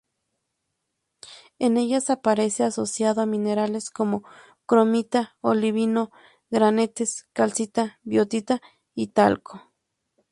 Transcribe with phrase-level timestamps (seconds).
[1.59, 4.23] En ellas, aparece asociado a minerales como:
[4.65, 6.09] cromita, olivino,
[6.49, 8.61] granates, calcita, biotita
[8.95, 9.61] y talco.